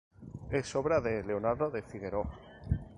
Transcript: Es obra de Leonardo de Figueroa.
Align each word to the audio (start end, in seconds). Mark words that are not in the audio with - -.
Es 0.49 0.75
obra 0.75 0.99
de 0.99 1.23
Leonardo 1.23 1.69
de 1.69 1.83
Figueroa. 1.83 2.27